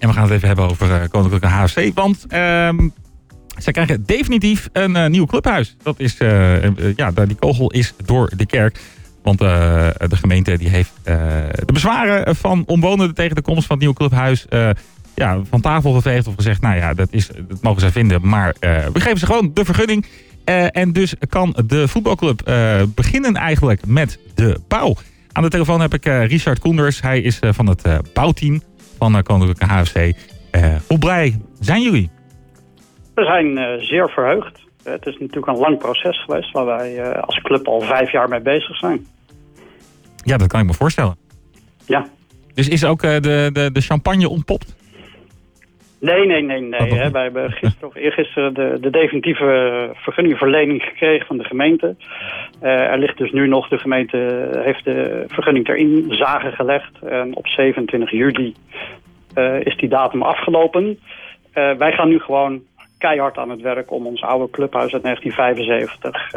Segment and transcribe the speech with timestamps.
[0.00, 1.90] En we gaan het even hebben over Koninklijke HFC.
[1.94, 2.88] Want ehm,
[3.56, 5.76] zij krijgen definitief een nieuw clubhuis.
[5.82, 6.16] Dat is,
[6.96, 8.80] ja, die kogel is door de kerk.
[9.22, 13.94] Want de gemeente die heeft de bezwaren van omwonenden tegen de komst van het nieuwe
[13.94, 14.46] clubhuis
[15.14, 18.28] ja, van tafel geveegd of gezegd, nou ja, dat, is, dat mogen zij vinden.
[18.28, 18.54] Maar
[18.92, 20.06] we geven ze gewoon de vergunning.
[20.70, 22.42] En dus kan de voetbalclub
[22.94, 24.96] beginnen eigenlijk met de bouw.
[25.32, 27.00] Aan de telefoon heb ik Richard Koenders.
[27.00, 27.82] Hij is van het
[28.12, 28.62] bouwteam
[29.00, 30.12] van Koninklijke HFC.
[30.86, 32.10] hoe blij zijn jullie?
[33.14, 34.58] We zijn zeer verheugd.
[34.82, 38.40] Het is natuurlijk een lang proces geweest waar wij als club al vijf jaar mee
[38.40, 39.06] bezig zijn.
[40.24, 41.16] Ja, dat kan ik me voorstellen.
[41.86, 42.06] Ja.
[42.54, 44.74] Dus is ook de, de, de champagne ontpopt?
[46.00, 46.60] Nee, nee, nee.
[46.60, 46.92] nee.
[46.92, 47.10] Hè.
[47.10, 51.96] Wij hebben gisteren of eergisteren de, de definitieve vergunningverlening gekregen van de gemeente.
[52.62, 56.98] Uh, er ligt dus nu nog, de gemeente heeft de vergunning erin zagen gelegd.
[57.02, 58.54] En op 27 juli
[59.34, 60.84] uh, is die datum afgelopen.
[61.54, 62.60] Uh, wij gaan nu gewoon
[62.98, 66.30] keihard aan het werk om ons oude clubhuis uit 1975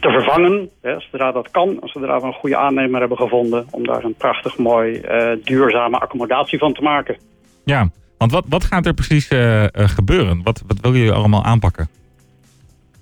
[0.00, 0.70] te vervangen.
[0.82, 3.66] Hè, zodra dat kan, zodra we een goede aannemer hebben gevonden...
[3.70, 5.00] om daar een prachtig mooi
[5.42, 7.16] duurzame accommodatie van te maken.
[7.64, 10.42] Ja, want wat, wat gaat er precies uh, gebeuren?
[10.42, 11.88] Wat, wat willen jullie allemaal aanpakken?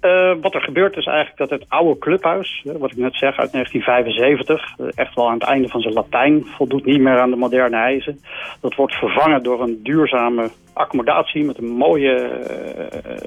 [0.03, 3.53] Uh, wat er gebeurt is eigenlijk dat het oude clubhuis, wat ik net zeg, uit
[3.53, 7.77] 1975, echt wel aan het einde van zijn Latijn, voldoet niet meer aan de moderne
[7.77, 8.21] eisen.
[8.61, 12.31] Dat wordt vervangen door een duurzame accommodatie met een mooie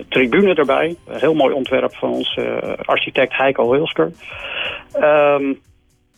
[0.09, 0.95] tribune erbij.
[1.07, 4.11] Een heel mooi ontwerp van onze architect Heiko Hilsker.
[4.95, 5.59] Um,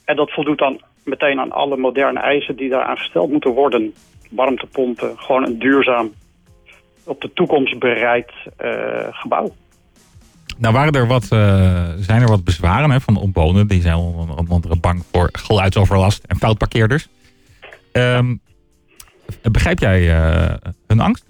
[0.06, 3.94] en dat voldoet dan meteen aan alle moderne eisen die daaraan gesteld moeten worden
[4.31, 5.17] warmtepompen.
[5.17, 6.14] Gewoon een duurzaam,
[7.03, 9.56] op de toekomst bereid uh, gebouw.
[10.58, 13.67] Nou waren er wat, uh, zijn er wat bezwaren hè, van de omwonenden.
[13.67, 17.08] Die zijn onder andere bang voor geluidsoverlast en foutparkeerders.
[17.92, 18.42] Um,
[19.42, 20.53] begrijp jij uh,
[20.88, 21.25] hun angst?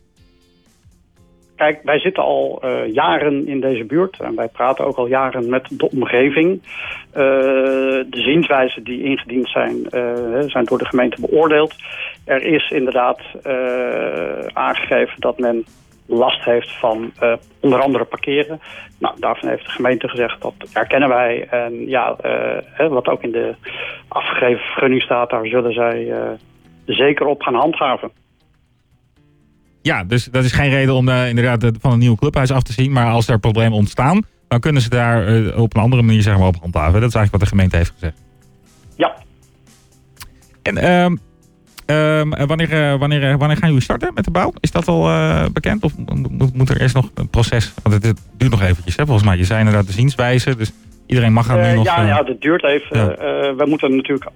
[1.57, 5.49] Kijk, wij zitten al uh, jaren in deze buurt en wij praten ook al jaren
[5.49, 6.61] met de omgeving.
[6.61, 7.13] Uh,
[8.09, 11.75] de zienswijzen die ingediend zijn, uh, zijn door de gemeente beoordeeld.
[12.25, 13.21] Er is inderdaad
[14.53, 15.65] aangegeven dat men
[16.05, 17.11] last heeft van
[17.59, 18.59] onder andere parkeren.
[18.99, 21.47] Nou, daarvan heeft de gemeente gezegd dat erkennen wij.
[21.49, 22.15] En ja,
[22.89, 23.55] wat ook in de
[24.07, 26.13] afgegeven vergunning staat, daar zullen zij
[26.85, 28.11] zeker op gaan handhaven.
[29.81, 32.73] Ja, dus dat is geen reden om uh, inderdaad van een nieuw clubhuis af te
[32.73, 32.91] zien.
[32.91, 36.37] Maar als er problemen ontstaan, dan kunnen ze daar uh, op een andere manier zeg
[36.37, 36.99] maar, op handhaven.
[36.99, 38.17] Dat is eigenlijk wat de gemeente heeft gezegd.
[38.95, 39.15] Ja.
[40.61, 41.19] En um,
[41.85, 44.53] um, wanneer, uh, wanneer, wanneer gaan jullie starten met de bouw?
[44.59, 45.09] Is dat al
[45.51, 45.83] bekend?
[45.83, 47.73] Of moet, moet, er eerst nog een proces?
[47.83, 49.37] Want het, duurt nog eventjes, hè, volgens mij.
[49.37, 50.71] Je zijn inderdaad de zienswijze, dus
[51.05, 51.85] iedereen mag gaan nu nog...
[51.85, 52.97] Ja, ja, dat duurt even.
[52.97, 53.07] Ja.
[53.55, 54.31] we moeten natuurlijk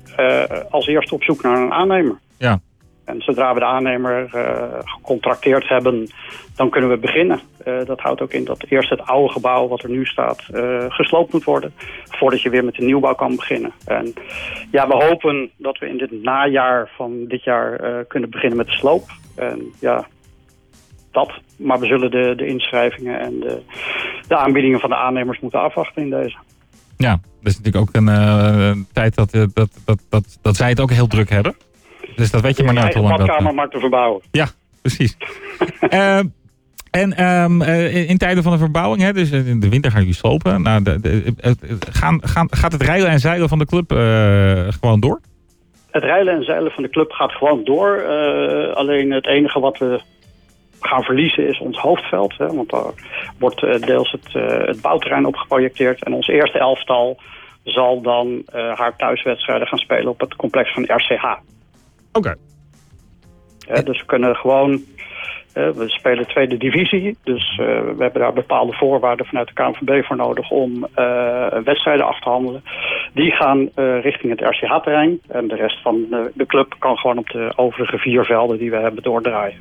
[0.69, 2.19] als eerste op zoek naar een aannemer.
[2.37, 2.59] Ja.
[3.11, 6.07] En zodra we de aannemer uh, gecontracteerd hebben,
[6.55, 7.39] dan kunnen we beginnen.
[7.67, 10.85] Uh, dat houdt ook in dat eerst het oude gebouw wat er nu staat uh,
[10.87, 11.73] gesloopt moet worden.
[12.09, 13.71] Voordat je weer met de nieuwbouw kan beginnen.
[13.85, 14.13] En
[14.71, 18.71] ja, we hopen dat we in dit najaar van dit jaar kunnen beginnen met de
[18.71, 19.03] sloop.
[19.35, 20.07] En ja,
[21.11, 21.31] dat.
[21.57, 23.61] Maar we zullen de, de inschrijvingen en de,
[24.27, 26.37] de aanbiedingen van de aannemers moeten afwachten in deze.
[26.97, 30.91] Ja, dat is natuurlijk ook een tijd dat, dat, dat, dat, dat zij het ook
[30.91, 31.55] heel druk hebben.
[32.21, 33.03] Dus dat weet je maar nooit dat...
[33.03, 34.21] badkamer maar te verbouwen.
[34.31, 34.47] Ja,
[34.81, 35.17] precies.
[35.89, 36.19] uh,
[37.01, 40.15] en um, uh, in tijden van de verbouwing, hè, dus in de winter gaan jullie
[40.15, 40.61] slopen.
[40.61, 41.33] Nou, de, de,
[41.91, 45.19] gaan, gaan, gaat het rijden en zeilen van de club uh, gewoon door?
[45.91, 48.05] Het rijden en zeilen van de club gaat gewoon door.
[48.73, 50.01] alleen het enige wat we
[50.79, 52.37] gaan verliezen is ons hoofdveld.
[52.37, 52.93] Hè, want daar
[53.39, 54.33] wordt deels het,
[54.67, 56.03] het bouwterrein op geprojecteerd.
[56.03, 57.19] En ons eerste elftal
[57.63, 61.23] zal dan haar thuiswedstrijden gaan spelen op het complex van RCH.
[62.13, 62.35] Oké.
[63.67, 63.83] Okay.
[63.83, 64.81] dus we kunnen gewoon...
[65.53, 70.05] Uh, we spelen tweede divisie, dus uh, we hebben daar bepaalde voorwaarden vanuit de KNVB
[70.05, 72.63] voor nodig om uh, wedstrijden af te handelen.
[73.13, 73.69] Die gaan
[74.01, 77.97] richting het RCH-terrein en de rest van de, de, club kan gewoon op de overige
[77.97, 79.57] vier velden die we hebben doordraaien.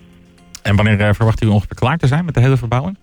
[0.62, 2.96] En wanneer verwacht u ongeveer klaar te zijn met de hele verbouwing?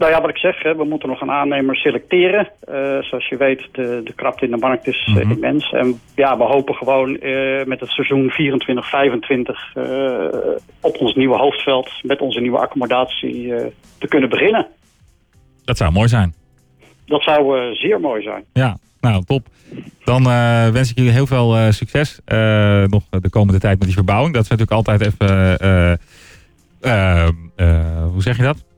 [0.00, 2.48] Nou ja, wat ik zeg, hè, we moeten nog een aannemer selecteren.
[2.68, 5.72] Uh, zoals je weet, de, de krapte in de markt is uh, mm immens.
[5.72, 8.34] En ja, we hopen gewoon uh, met het seizoen 24-25
[10.80, 11.90] op ons nieuwe hoofdveld...
[12.02, 13.54] met onze nieuwe accommodatie
[13.98, 14.66] te kunnen beginnen.
[15.64, 16.34] Dat zou mooi zijn.
[17.06, 18.44] Dat zou zeer mooi zijn.
[18.52, 19.46] Ja, nou top.
[20.04, 20.24] Dan
[20.72, 22.20] wens ik jullie heel veel succes
[22.86, 24.34] nog de komende tijd met die verbouwing.
[24.34, 25.58] Dat is natuurlijk altijd even...
[28.12, 28.68] hoe zeg je dat?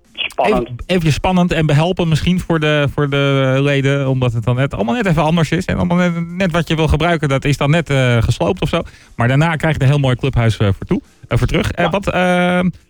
[0.46, 0.82] Spannend.
[0.86, 4.08] Even, spannend en behelpen misschien voor de, voor de leden.
[4.08, 5.64] Omdat het dan net allemaal net even anders is.
[5.64, 8.68] En allemaal net, net wat je wil gebruiken, dat is dan net eh, gesloopt of
[8.68, 8.82] zo.
[9.16, 11.70] Maar daarna krijg je een heel mooi clubhuis eh, voor, toe, eh, voor terug.
[11.76, 11.90] Ja.
[11.90, 12.12] wat, eh,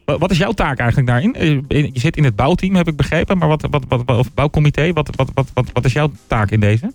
[0.04, 1.34] wa- wat is jouw taak eigenlijk daarin?
[1.92, 3.38] Je zit in het bouwteam, heb ik begrepen.
[3.38, 6.60] Maar wat, wat, wat, of bouwcomité, wat, wat, wat, wat, wat is jouw taak in
[6.60, 6.92] deze?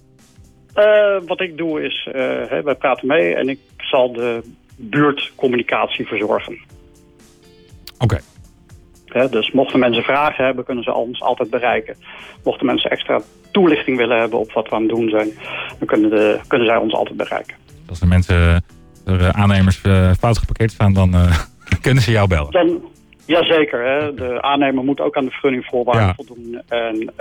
[1.27, 2.07] Wat ik doe is,
[2.49, 4.43] hè, wij praten mee en ik zal de
[4.75, 6.57] buurtcommunicatie verzorgen.
[7.99, 8.19] Oké.
[9.17, 11.95] Hè, dus mochten mensen vragen hebben, kunnen ze ons altijd bereiken.
[12.43, 13.21] Mochten mensen extra
[13.51, 15.29] toelichting willen hebben op wat we aan het doen zijn,
[15.79, 17.55] dan kunnen, de, kunnen zij ons altijd bereiken.
[17.89, 18.63] Als er mensen,
[19.05, 21.37] er eh, aannemers eh, fout geparkeerd staan, dan eh,
[21.85, 22.51] kunnen ze jou bellen.
[22.51, 22.81] Dan,
[23.25, 26.13] jazeker, hè, de aannemer moet ook aan de vergunningvoorwaarden Ja.
[26.13, 26.61] voldoen.
[26.67, 27.13] En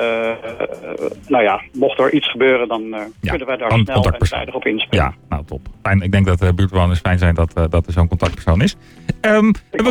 [1.29, 2.83] nou ja, mocht er iets gebeuren, dan
[3.21, 5.05] Ja, kunnen wij daar snel en tijdig op inspelen.
[5.05, 5.61] Ja, nou top.
[5.83, 6.01] Fijn.
[6.01, 8.77] Ik denk dat de buurtbewoners fijn zijn dat, dat er zo'n contactpersoon is.
[9.21, 9.83] Ehm ik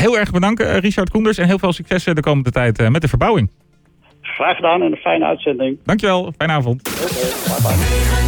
[0.00, 1.38] heel erg bedanken, eh, Richard Koenders.
[1.38, 3.50] En heel veel succes eh, de komende tijd eh, met de verbouwing.
[4.20, 5.78] Graag gedaan en een fijne uitzending.
[5.84, 6.32] Dankjewel.
[6.36, 6.88] Fijne avond.
[6.88, 7.04] Oké,
[7.44, 8.27] bye bye.